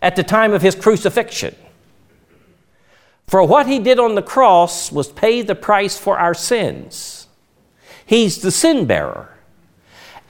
at 0.00 0.16
the 0.16 0.22
time 0.22 0.54
of 0.54 0.62
his 0.62 0.74
crucifixion. 0.74 1.54
For 3.26 3.44
what 3.44 3.66
he 3.66 3.80
did 3.80 3.98
on 3.98 4.14
the 4.14 4.22
cross 4.22 4.90
was 4.90 5.08
pay 5.12 5.42
the 5.42 5.54
price 5.54 5.98
for 5.98 6.18
our 6.18 6.32
sins. 6.32 7.17
He's 8.08 8.38
the 8.38 8.50
sin 8.50 8.86
bearer. 8.86 9.28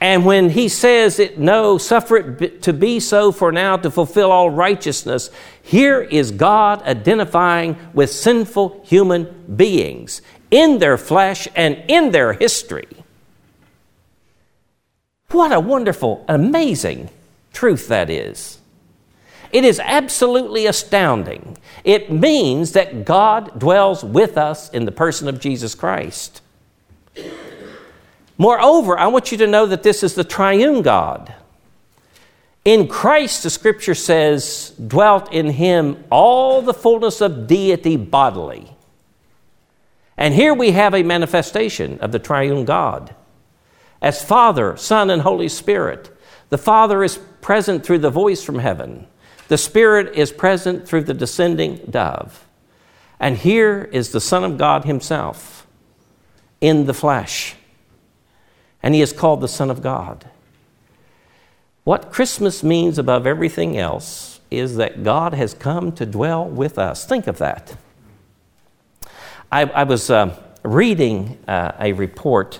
And 0.01 0.25
when 0.25 0.49
he 0.49 0.67
says 0.67 1.17
it, 1.17 1.39
no, 1.39 1.77
suffer 1.77 2.17
it 2.17 2.61
to 2.63 2.73
be 2.73 2.99
so 2.99 3.31
for 3.31 3.53
now 3.53 3.77
to 3.77 3.89
fulfill 3.89 4.33
all 4.33 4.49
righteousness, 4.49 5.29
here 5.63 6.01
is 6.01 6.31
God 6.31 6.81
identifying 6.81 7.77
with 7.93 8.11
sinful 8.11 8.81
human 8.85 9.55
beings 9.55 10.21
in 10.51 10.79
their 10.79 10.97
flesh 10.97 11.47
and 11.55 11.81
in 11.87 12.11
their 12.11 12.33
history. 12.33 12.87
What 15.31 15.53
a 15.53 15.61
wonderful, 15.61 16.25
amazing 16.27 17.09
truth 17.53 17.87
that 17.87 18.09
is. 18.09 18.59
It 19.53 19.63
is 19.63 19.79
absolutely 19.79 20.65
astounding. 20.65 21.57
It 21.85 22.11
means 22.11 22.73
that 22.73 23.05
God 23.05 23.57
dwells 23.57 24.03
with 24.03 24.37
us 24.37 24.69
in 24.69 24.83
the 24.83 24.91
person 24.91 25.29
of 25.29 25.39
Jesus 25.39 25.75
Christ. 25.75 26.41
Moreover, 28.39 28.97
I 28.97 29.07
want 29.07 29.33
you 29.33 29.37
to 29.39 29.47
know 29.47 29.65
that 29.65 29.83
this 29.83 30.01
is 30.01 30.15
the 30.15 30.23
triune 30.23 30.81
God. 30.81 31.35
In 32.63 32.87
Christ, 32.87 33.43
the 33.43 33.49
scripture 33.49 33.93
says, 33.93 34.73
dwelt 34.87 35.31
in 35.33 35.49
him 35.49 36.05
all 36.09 36.61
the 36.61 36.73
fullness 36.73 37.19
of 37.19 37.47
deity 37.47 37.97
bodily. 37.97 38.75
And 40.17 40.33
here 40.33 40.53
we 40.53 40.71
have 40.71 40.93
a 40.93 41.03
manifestation 41.03 41.99
of 41.99 42.13
the 42.13 42.19
triune 42.19 42.63
God. 42.63 43.13
As 44.01 44.23
Father, 44.23 44.77
Son, 44.77 45.09
and 45.09 45.21
Holy 45.21 45.49
Spirit, 45.49 46.09
the 46.47 46.57
Father 46.57 47.03
is 47.03 47.19
present 47.41 47.85
through 47.85 47.99
the 47.99 48.09
voice 48.09 48.41
from 48.41 48.59
heaven. 48.59 49.05
The 49.49 49.57
Spirit 49.57 50.15
is 50.15 50.31
present 50.31 50.87
through 50.87 51.03
the 51.03 51.13
descending 51.13 51.77
dove. 51.89 52.45
And 53.19 53.37
here 53.37 53.89
is 53.91 54.11
the 54.11 54.21
Son 54.21 54.45
of 54.45 54.57
God 54.57 54.85
Himself 54.85 55.67
in 56.61 56.85
the 56.85 56.93
flesh. 56.93 57.55
And 58.81 58.95
He 58.95 59.01
is 59.01 59.13
called 59.13 59.41
the 59.41 59.47
Son 59.47 59.69
of 59.69 59.81
God. 59.81 60.29
What 61.83 62.11
Christmas 62.11 62.63
means 62.63 62.97
above 62.97 63.25
everything 63.25 63.77
else 63.77 64.39
is 64.51 64.75
that 64.75 65.03
God 65.03 65.33
has 65.33 65.53
come 65.53 65.91
to 65.93 66.05
dwell 66.05 66.45
with 66.45 66.77
us. 66.77 67.05
Think 67.05 67.27
of 67.27 67.37
that. 67.39 67.75
I, 69.51 69.63
I 69.63 69.83
was 69.83 70.09
uh, 70.09 70.39
reading 70.63 71.37
uh, 71.47 71.71
a 71.79 71.93
report. 71.93 72.59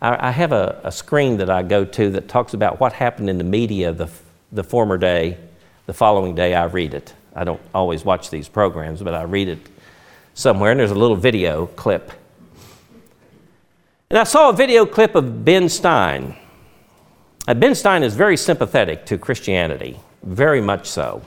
I, 0.00 0.28
I 0.28 0.30
have 0.30 0.52
a, 0.52 0.80
a, 0.84 0.92
screen 0.92 1.38
that 1.38 1.50
I 1.50 1.62
go 1.62 1.84
to 1.84 2.10
that 2.10 2.28
talks 2.28 2.54
about 2.54 2.80
what 2.80 2.92
happened 2.92 3.28
in 3.28 3.38
the 3.38 3.44
media 3.44 3.92
the, 3.92 4.08
the 4.52 4.62
former 4.62 4.96
day 4.96 5.38
the 5.86 5.92
following 5.92 6.34
day, 6.34 6.54
I 6.54 6.64
read 6.64 6.94
it. 6.94 7.12
I 7.34 7.44
don't 7.44 7.60
always 7.74 8.04
watch 8.04 8.30
these 8.30 8.48
programs, 8.48 9.02
but 9.02 9.14
I 9.14 9.24
read 9.24 9.48
it 9.48 9.58
somewhere, 10.34 10.70
and 10.70 10.80
there's 10.80 10.90
a 10.90 10.96
little 10.96 11.16
video 11.16 11.66
clip. 11.66 12.10
And 14.10 14.18
I 14.18 14.24
saw 14.24 14.50
a 14.50 14.52
video 14.52 14.86
clip 14.86 15.14
of 15.14 15.44
Ben 15.44 15.68
Stein. 15.68 16.36
Uh, 17.46 17.54
ben 17.54 17.74
Stein 17.74 18.02
is 18.02 18.14
very 18.14 18.36
sympathetic 18.36 19.06
to 19.06 19.18
Christianity, 19.18 19.98
very 20.22 20.60
much 20.60 20.88
so. 20.88 21.22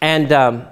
And 0.00 0.32
um, 0.32 0.66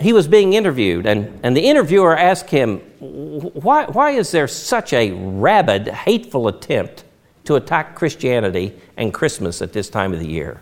he 0.00 0.12
was 0.12 0.26
being 0.26 0.54
interviewed, 0.54 1.06
and, 1.06 1.38
and 1.42 1.56
the 1.56 1.62
interviewer 1.62 2.16
asked 2.16 2.50
him, 2.50 2.78
why, 2.98 3.86
why 3.86 4.10
is 4.12 4.30
there 4.30 4.48
such 4.48 4.92
a 4.92 5.12
rabid, 5.12 5.88
hateful 5.88 6.48
attempt 6.48 7.04
to 7.44 7.56
attack 7.56 7.94
Christianity 7.94 8.74
and 8.96 9.12
Christmas 9.12 9.60
at 9.60 9.72
this 9.72 9.88
time 9.88 10.12
of 10.12 10.20
the 10.20 10.28
year? 10.28 10.60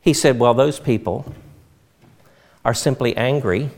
He 0.00 0.12
said, 0.12 0.38
Well, 0.38 0.54
those 0.54 0.78
people 0.78 1.34
are 2.64 2.74
simply 2.74 3.16
angry 3.16 3.70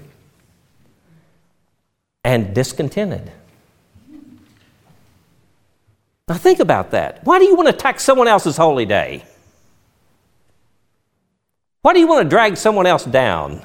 and 2.23 2.55
discontented. 2.55 3.33
Now, 6.29 6.35
think 6.35 6.61
about 6.61 6.91
that. 6.91 7.25
Why 7.25 7.39
do 7.39 7.47
you 7.47 7.57
want 7.57 7.69
to 7.69 7.75
attack 7.75 8.01
someone 8.01 8.29
else's 8.29 8.57
holy 8.57 8.85
day? 8.85 9.25
Why 11.83 11.95
do 11.95 12.01
you 12.01 12.07
want 12.07 12.25
to 12.25 12.29
drag 12.29 12.57
someone 12.57 12.87
else 12.87 13.05
down? 13.05 13.65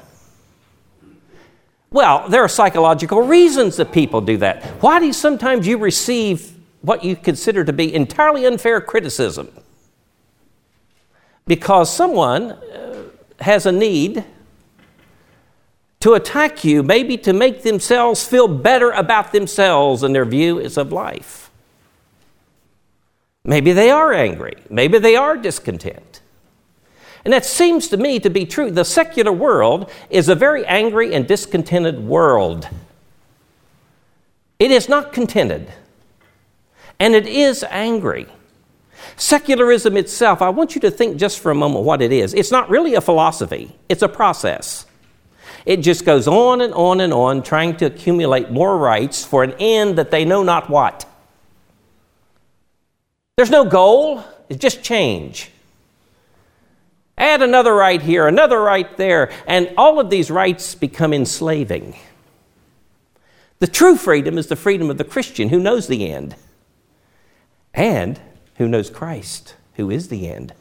Well, 1.90 2.28
there 2.28 2.42
are 2.42 2.48
psychological 2.48 3.20
reasons 3.22 3.76
that 3.76 3.92
people 3.92 4.20
do 4.20 4.38
that. 4.38 4.64
Why 4.82 4.98
do 4.98 5.06
you, 5.06 5.12
sometimes 5.12 5.66
you 5.66 5.78
receive 5.78 6.52
what 6.80 7.04
you 7.04 7.16
consider 7.16 7.64
to 7.64 7.72
be 7.72 7.94
entirely 7.94 8.46
unfair 8.46 8.80
criticism? 8.80 9.50
because 11.46 11.94
someone 11.94 12.52
uh, 12.52 13.04
has 13.40 13.66
a 13.66 13.72
need 13.72 14.24
to 16.00 16.14
attack 16.14 16.64
you, 16.64 16.82
maybe 16.82 17.16
to 17.16 17.32
make 17.32 17.62
themselves 17.62 18.26
feel 18.26 18.46
better 18.46 18.90
about 18.90 19.32
themselves 19.32 20.02
and 20.02 20.14
their 20.14 20.24
views 20.24 20.76
of 20.76 20.92
life. 20.92 21.43
Maybe 23.44 23.72
they 23.72 23.90
are 23.90 24.12
angry. 24.12 24.54
Maybe 24.70 24.98
they 24.98 25.16
are 25.16 25.36
discontent. 25.36 26.20
And 27.24 27.32
that 27.32 27.44
seems 27.44 27.88
to 27.88 27.96
me 27.96 28.20
to 28.20 28.30
be 28.30 28.44
true. 28.44 28.70
The 28.70 28.84
secular 28.84 29.32
world 29.32 29.90
is 30.10 30.28
a 30.28 30.34
very 30.34 30.64
angry 30.66 31.14
and 31.14 31.26
discontented 31.26 32.00
world. 32.00 32.68
It 34.58 34.70
is 34.70 34.88
not 34.88 35.12
contented, 35.12 35.72
and 36.98 37.14
it 37.14 37.26
is 37.26 37.64
angry. 37.70 38.26
Secularism 39.16 39.96
itself, 39.96 40.40
I 40.40 40.50
want 40.50 40.74
you 40.74 40.80
to 40.82 40.90
think 40.90 41.16
just 41.16 41.40
for 41.40 41.50
a 41.50 41.54
moment 41.54 41.84
what 41.84 42.00
it 42.00 42.12
is. 42.12 42.34
It's 42.34 42.50
not 42.50 42.70
really 42.70 42.94
a 42.94 43.00
philosophy, 43.00 43.74
it's 43.88 44.02
a 44.02 44.08
process. 44.08 44.86
It 45.66 45.78
just 45.78 46.04
goes 46.04 46.28
on 46.28 46.60
and 46.60 46.74
on 46.74 47.00
and 47.00 47.12
on, 47.12 47.42
trying 47.42 47.76
to 47.78 47.86
accumulate 47.86 48.50
more 48.50 48.76
rights 48.76 49.24
for 49.24 49.42
an 49.42 49.54
end 49.58 49.96
that 49.96 50.10
they 50.10 50.24
know 50.24 50.42
not 50.42 50.68
what. 50.68 51.06
There's 53.36 53.50
no 53.50 53.64
goal, 53.64 54.22
it's 54.48 54.60
just 54.60 54.82
change. 54.82 55.50
Add 57.18 57.42
another 57.42 57.74
right 57.74 58.00
here, 58.00 58.26
another 58.28 58.60
right 58.60 58.96
there, 58.96 59.32
and 59.46 59.72
all 59.76 59.98
of 59.98 60.10
these 60.10 60.30
rights 60.30 60.74
become 60.74 61.12
enslaving. 61.12 61.96
The 63.58 63.66
true 63.66 63.96
freedom 63.96 64.36
is 64.38 64.48
the 64.48 64.56
freedom 64.56 64.90
of 64.90 64.98
the 64.98 65.04
Christian 65.04 65.48
who 65.48 65.58
knows 65.58 65.86
the 65.86 66.10
end 66.10 66.36
and 67.72 68.20
who 68.56 68.68
knows 68.68 68.90
Christ, 68.90 69.54
who 69.74 69.90
is 69.90 70.08
the 70.08 70.28
end. 70.28 70.52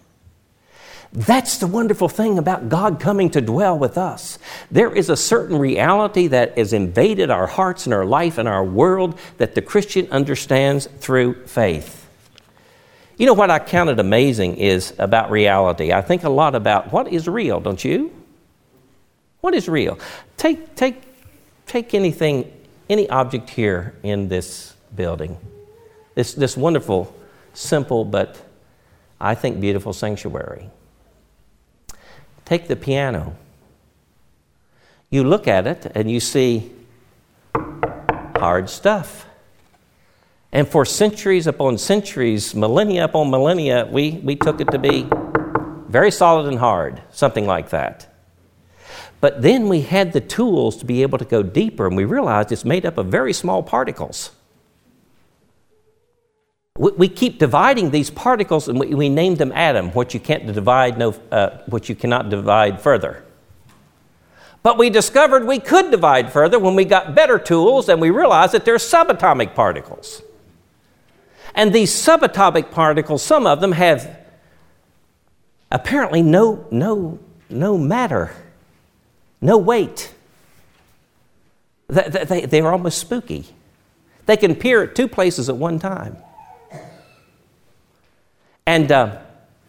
That's 1.11 1.57
the 1.59 1.67
wonderful 1.67 2.09
thing 2.09 2.39
about 2.39 2.69
God 2.69 2.99
coming 2.99 3.29
to 3.31 3.41
dwell 3.41 3.77
with 3.77 3.99
us. 3.99 4.39
There 4.71 4.91
is 4.95 5.09
a 5.11 5.17
certain 5.17 5.59
reality 5.59 6.25
that 6.27 6.57
has 6.57 6.73
invaded 6.73 7.29
our 7.29 7.45
hearts 7.45 7.85
and 7.85 7.93
our 7.93 8.05
life 8.05 8.39
and 8.39 8.47
our 8.47 8.63
world 8.63 9.19
that 9.37 9.53
the 9.53 9.61
Christian 9.61 10.07
understands 10.09 10.87
through 10.87 11.45
faith. 11.45 12.02
You 13.23 13.27
know 13.27 13.35
what 13.35 13.49
I 13.49 13.59
counted 13.59 14.01
amazing 14.01 14.57
is 14.57 14.93
about 14.99 15.31
reality. 15.31 15.93
I 15.93 16.01
think 16.01 16.25
a 16.25 16.29
lot 16.29 16.55
about 16.55 16.91
what 16.91 17.07
is 17.07 17.25
real, 17.25 17.61
don't 17.61 17.81
you? 17.81 18.11
What 19.39 19.55
is 19.55 19.69
real? 19.69 19.97
Take, 20.35 20.75
take, 20.75 21.01
take 21.65 21.93
anything, 21.93 22.51
any 22.89 23.09
object 23.09 23.49
here 23.49 23.95
in 24.03 24.27
this 24.27 24.75
building, 24.93 25.37
this, 26.15 26.33
this 26.33 26.57
wonderful 26.57 27.15
simple 27.53 28.03
but 28.03 28.45
I 29.21 29.35
think 29.35 29.61
beautiful 29.61 29.93
sanctuary. 29.93 30.69
Take 32.43 32.67
the 32.67 32.75
piano. 32.75 33.37
you 35.09 35.23
look 35.23 35.47
at 35.47 35.65
it 35.65 35.89
and 35.95 36.11
you 36.11 36.19
see 36.19 36.73
hard 38.35 38.69
stuff. 38.69 39.25
And 40.53 40.67
for 40.67 40.85
centuries 40.85 41.47
upon 41.47 41.79
centuries, 41.79 42.53
millennia 42.53 43.05
upon 43.05 43.31
millennia, 43.31 43.87
we, 43.91 44.11
we 44.23 44.35
took 44.35 44.61
it 44.61 44.69
to 44.69 44.77
be 44.77 45.09
very 45.87 46.11
solid 46.11 46.47
and 46.47 46.59
hard, 46.59 47.01
something 47.11 47.47
like 47.47 47.71
that. 47.71 48.07
But 49.19 49.41
then 49.41 49.67
we 49.67 49.81
had 49.81 50.13
the 50.13 50.21
tools 50.21 50.77
to 50.77 50.85
be 50.85 51.01
able 51.01 51.17
to 51.17 51.25
go 51.25 51.41
deeper, 51.41 51.87
and 51.87 51.97
we 51.97 52.05
realized 52.05 52.51
it's 52.51 52.65
made 52.65 52.85
up 52.85 52.99
of 52.99 53.07
very 53.07 53.33
small 53.33 53.63
particles. 53.63 54.29
We, 56.77 56.91
we 56.91 57.07
keep 57.09 57.39
dividing 57.39 57.89
these 57.89 58.11
particles, 58.11 58.67
and 58.67 58.79
we, 58.79 58.93
we 58.93 59.09
name 59.09 59.35
them 59.35 59.51
atom, 59.53 59.89
what 59.93 60.13
you 60.13 60.19
can't 60.19 60.45
divide, 60.45 60.99
no, 60.99 61.15
uh, 61.31 61.61
what 61.65 61.89
you 61.89 61.95
cannot 61.95 62.29
divide 62.29 62.79
further. 62.79 63.23
But 64.61 64.77
we 64.77 64.91
discovered 64.91 65.47
we 65.47 65.59
could 65.59 65.89
divide 65.89 66.31
further 66.31 66.59
when 66.59 66.75
we 66.75 66.85
got 66.85 67.15
better 67.15 67.39
tools, 67.39 67.89
and 67.89 67.99
we 67.99 68.11
realized 68.11 68.51
that 68.51 68.65
they're 68.65 68.75
subatomic 68.75 69.55
particles. 69.55 70.21
And 71.55 71.73
these 71.73 71.91
subatomic 71.91 72.71
particles, 72.71 73.21
some 73.21 73.45
of 73.45 73.61
them 73.61 73.73
have 73.73 74.19
apparently 75.71 76.21
no, 76.21 76.65
no, 76.71 77.19
no 77.49 77.77
matter 77.77 78.31
no 79.41 79.57
weight. 79.57 80.13
They, 81.87 82.23
they, 82.23 82.45
they're 82.45 82.71
almost 82.71 82.97
spooky. 82.97 83.45
They 84.25 84.37
can 84.37 84.51
appear 84.51 84.83
at 84.83 84.95
two 84.95 85.07
places 85.07 85.49
at 85.49 85.57
one 85.57 85.79
time. 85.79 86.17
And 88.65 88.91
uh, 88.91 89.19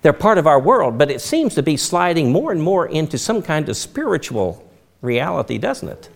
they're 0.03 0.12
part 0.12 0.38
of 0.38 0.47
our 0.47 0.61
world, 0.61 0.97
but 0.97 1.11
it 1.11 1.20
seems 1.20 1.57
to 1.57 1.62
be 1.62 1.77
sliding 1.77 2.31
more 2.31 2.53
and 2.53 2.62
more 2.62 2.87
into 2.87 3.18
some 3.18 3.42
kind 3.42 3.68
of 3.68 3.77
spiritual 3.77 4.70
reality, 5.03 5.59
doesn't 5.59 5.88
it? 5.88 6.09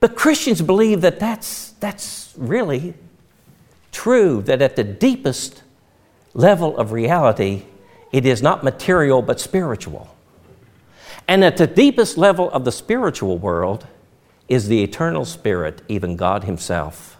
But 0.00 0.16
Christians 0.16 0.62
believe 0.62 1.02
that 1.02 1.20
that's, 1.20 1.72
that's 1.72 2.32
really 2.38 2.94
true, 3.92 4.42
that 4.42 4.62
at 4.62 4.76
the 4.76 4.84
deepest 4.84 5.62
level 6.34 6.76
of 6.76 6.92
reality, 6.92 7.64
it 8.12 8.26
is 8.26 8.42
not 8.42 8.62
material 8.62 9.22
but 9.22 9.40
spiritual. 9.40 10.14
And 11.28 11.44
at 11.44 11.56
the 11.56 11.66
deepest 11.66 12.18
level 12.18 12.50
of 12.50 12.64
the 12.64 12.72
spiritual 12.72 13.38
world 13.38 13.86
is 14.48 14.66
the 14.66 14.82
eternal 14.82 15.24
spirit, 15.24 15.80
even 15.88 16.16
God 16.16 16.44
Himself. 16.44 17.16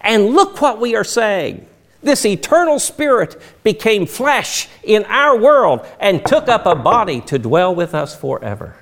And 0.00 0.30
look 0.30 0.60
what 0.60 0.80
we 0.80 0.96
are 0.96 1.04
saying. 1.04 1.66
This 2.02 2.24
eternal 2.24 2.78
spirit 2.78 3.40
became 3.62 4.06
flesh 4.06 4.68
in 4.82 5.04
our 5.04 5.36
world 5.36 5.86
and 5.98 6.24
took 6.24 6.48
up 6.48 6.64
a 6.64 6.74
body 6.74 7.20
to 7.22 7.38
dwell 7.38 7.74
with 7.74 7.94
us 7.94 8.14
forever. 8.14 8.76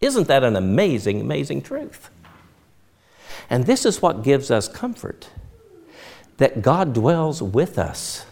Isn't 0.00 0.28
that 0.28 0.44
an 0.44 0.54
amazing, 0.54 1.20
amazing 1.20 1.62
truth? 1.62 2.10
And 3.50 3.66
this 3.66 3.84
is 3.84 4.02
what 4.02 4.22
gives 4.22 4.50
us 4.50 4.68
comfort 4.68 5.28
that 6.38 6.62
God 6.62 6.92
dwells 6.92 7.42
with 7.42 7.78
us 7.78 8.24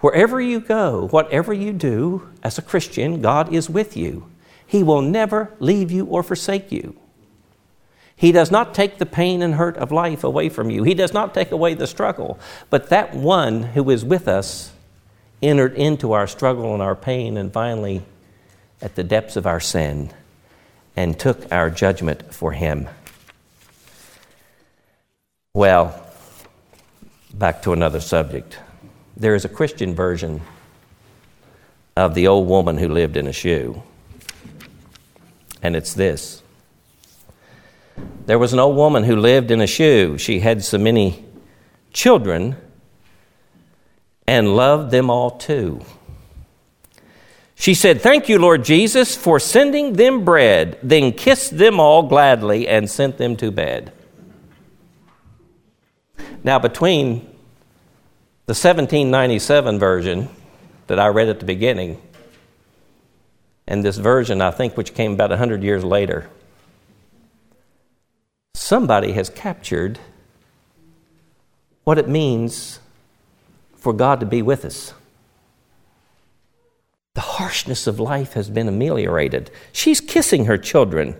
Wherever 0.00 0.40
you 0.40 0.60
go, 0.60 1.08
whatever 1.08 1.52
you 1.52 1.72
do 1.72 2.28
as 2.42 2.58
a 2.58 2.62
Christian, 2.62 3.22
God 3.22 3.52
is 3.52 3.70
with 3.70 3.96
you. 3.96 4.26
He 4.66 4.82
will 4.82 5.00
never 5.00 5.52
leave 5.58 5.90
you 5.90 6.04
or 6.06 6.22
forsake 6.22 6.70
you. 6.70 6.96
He 8.14 8.32
does 8.32 8.50
not 8.50 8.74
take 8.74 8.98
the 8.98 9.06
pain 9.06 9.42
and 9.42 9.54
hurt 9.54 9.76
of 9.76 9.92
life 9.92 10.24
away 10.24 10.48
from 10.48 10.70
you. 10.70 10.82
He 10.82 10.94
does 10.94 11.12
not 11.12 11.34
take 11.34 11.50
away 11.50 11.74
the 11.74 11.86
struggle. 11.86 12.38
But 12.70 12.88
that 12.90 13.14
one 13.14 13.62
who 13.62 13.90
is 13.90 14.04
with 14.04 14.28
us 14.28 14.72
entered 15.42 15.74
into 15.74 16.12
our 16.12 16.26
struggle 16.26 16.72
and 16.72 16.82
our 16.82 16.94
pain 16.94 17.36
and 17.36 17.52
finally 17.52 18.02
at 18.80 18.94
the 18.94 19.04
depths 19.04 19.36
of 19.36 19.46
our 19.46 19.60
sin 19.60 20.12
and 20.94 21.18
took 21.18 21.50
our 21.52 21.68
judgment 21.68 22.34
for 22.34 22.52
him. 22.52 22.88
Well, 25.52 26.05
back 27.38 27.62
to 27.62 27.72
another 27.72 28.00
subject 28.00 28.58
there 29.16 29.34
is 29.34 29.44
a 29.44 29.48
Christian 29.48 29.94
version 29.94 30.42
of 31.96 32.14
the 32.14 32.26
old 32.26 32.46
woman 32.46 32.76
who 32.76 32.88
lived 32.88 33.16
in 33.16 33.26
a 33.26 33.32
shoe. 33.32 33.82
And 35.62 35.74
it's 35.74 35.94
this 35.94 36.42
There 38.26 38.38
was 38.38 38.52
an 38.52 38.58
old 38.58 38.76
woman 38.76 39.04
who 39.04 39.16
lived 39.16 39.50
in 39.50 39.60
a 39.60 39.66
shoe. 39.66 40.18
She 40.18 40.40
had 40.40 40.62
so 40.62 40.76
many 40.76 41.24
children 41.92 42.56
and 44.26 44.54
loved 44.54 44.90
them 44.90 45.08
all 45.08 45.30
too. 45.30 45.80
She 47.54 47.72
said, 47.72 48.02
Thank 48.02 48.28
you, 48.28 48.38
Lord 48.38 48.64
Jesus, 48.64 49.16
for 49.16 49.40
sending 49.40 49.94
them 49.94 50.26
bread, 50.26 50.78
then 50.82 51.12
kissed 51.12 51.56
them 51.56 51.80
all 51.80 52.02
gladly 52.02 52.68
and 52.68 52.90
sent 52.90 53.16
them 53.16 53.34
to 53.36 53.50
bed. 53.50 53.92
Now, 56.44 56.58
between 56.58 57.20
the 58.46 58.54
1797 58.54 59.78
version 59.78 60.28
that 60.86 60.98
I 61.00 61.08
read 61.08 61.28
at 61.28 61.40
the 61.40 61.46
beginning, 61.46 62.00
and 63.66 63.84
this 63.84 63.96
version, 63.96 64.40
I 64.40 64.52
think, 64.52 64.76
which 64.76 64.94
came 64.94 65.14
about 65.14 65.30
100 65.30 65.62
years 65.62 65.82
later, 65.82 66.30
somebody 68.54 69.12
has 69.12 69.28
captured 69.28 69.98
what 71.82 71.98
it 71.98 72.08
means 72.08 72.78
for 73.74 73.92
God 73.92 74.20
to 74.20 74.26
be 74.26 74.42
with 74.42 74.64
us. 74.64 74.94
The 77.14 77.20
harshness 77.22 77.86
of 77.86 77.98
life 77.98 78.34
has 78.34 78.50
been 78.50 78.68
ameliorated. 78.68 79.50
She's 79.72 80.00
kissing 80.00 80.44
her 80.44 80.58
children, 80.58 81.16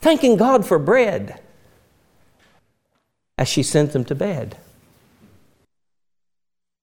thanking 0.00 0.36
God 0.36 0.64
for 0.64 0.78
bread 0.78 1.40
as 3.38 3.48
she 3.48 3.62
sent 3.62 3.92
them 3.92 4.04
to 4.04 4.14
bed. 4.14 4.58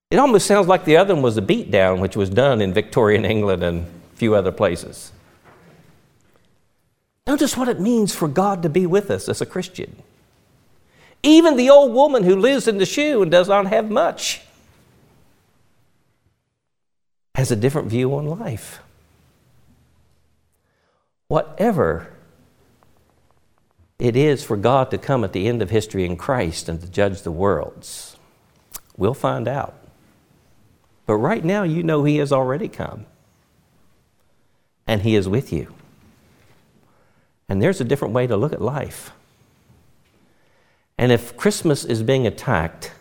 It 0.10 0.18
almost 0.18 0.48
sounds 0.48 0.68
like 0.68 0.86
the 0.86 0.98
other 0.98 1.13
one 1.13 1.24
was 1.24 1.38
a 1.38 1.41
beatdown, 1.41 2.00
which 2.00 2.15
was 2.15 2.30
done 2.30 2.62
in 2.62 2.74
Victorian 2.74 3.26
England 3.26 3.62
and 3.62 3.82
a 3.82 4.15
few 4.15 4.34
other 4.34 4.52
places. 4.52 5.12
Notice 7.28 7.58
what 7.58 7.68
it 7.68 7.80
means 7.80 8.15
for 8.15 8.28
God 8.28 8.63
to 8.63 8.70
be 8.70 8.86
with 8.86 9.12
us 9.12 9.28
as 9.28 9.41
a 9.41 9.46
Christian. 9.46 9.98
Even 11.22 11.58
the 11.58 11.70
old 11.70 11.91
woman 11.91 12.24
who 12.24 12.36
lives 12.36 12.68
in 12.68 12.78
the 12.78 12.86
shoe 12.86 13.22
and 13.22 13.32
does 13.32 13.50
not 13.50 13.68
have 13.68 13.89
much 13.89 14.41
has 17.34 17.52
a 17.52 17.56
different 17.56 17.89
view 17.89 18.15
on 18.15 18.26
life. 18.26 18.80
Whatever 21.28 22.14
it 23.99 24.15
is 24.15 24.43
for 24.43 24.58
God 24.58 24.91
to 24.91 24.97
come 24.97 25.23
at 25.23 25.34
the 25.34 25.47
end 25.47 25.62
of 25.62 25.69
history 25.69 26.05
in 26.05 26.17
Christ 26.17 26.67
and 26.67 26.81
to 26.81 26.89
judge 26.89 27.21
the 27.21 27.31
worlds, 27.31 28.17
we'll 28.97 29.13
find 29.13 29.47
out. 29.47 29.75
But 31.05 31.15
right 31.15 31.43
now, 31.43 31.63
you 31.63 31.84
know 31.84 32.03
He 32.03 32.17
has 32.17 32.31
already 32.31 32.67
come. 32.67 33.05
And 34.88 35.01
He 35.01 35.15
is 35.15 35.29
with 35.29 35.53
you. 35.53 35.73
And 37.47 37.62
there's 37.62 37.79
a 37.79 37.86
different 37.86 38.13
way 38.13 38.27
to 38.27 38.36
look 38.36 38.53
at 38.53 38.62
life. 38.62 39.12
And 40.97 41.12
if 41.12 41.38
Christmas 41.38 41.86
is 41.86 42.03
being 42.03 42.25
attacked, 42.25 42.91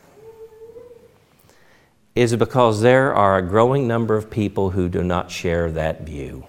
is 2.15 2.33
it 2.33 2.39
because 2.39 2.81
there 2.81 3.15
are 3.15 3.39
a 3.39 3.43
growing 3.43 3.89
number 3.89 4.17
of 4.17 4.31
people 4.31 4.71
who 4.71 4.89
do 4.89 5.03
not 5.03 5.31
share 5.31 5.71
that 5.73 6.03
view? 6.03 6.47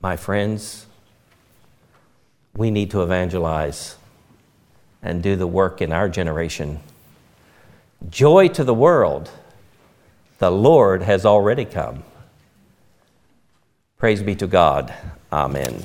My 0.00 0.16
friends, 0.16 0.86
we 2.56 2.70
need 2.70 2.90
to 2.90 3.02
evangelize 3.02 3.96
and 5.02 5.22
do 5.22 5.36
the 5.36 5.46
work 5.46 5.82
in 5.82 5.92
our 5.92 6.08
generation. 6.08 6.80
Joy 8.08 8.48
to 8.48 8.64
the 8.64 8.74
world 8.74 9.30
the 10.38 10.50
Lord 10.50 11.02
has 11.02 11.24
already 11.24 11.64
come. 11.64 12.02
Praise 13.98 14.22
be 14.22 14.34
to 14.36 14.46
God. 14.46 14.92
Amen. 15.32 15.84